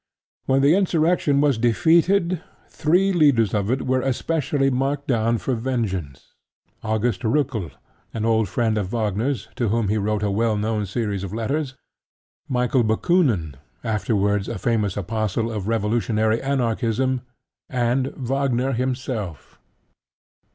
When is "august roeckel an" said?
6.81-8.25